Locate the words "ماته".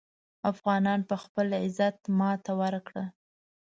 2.17-2.51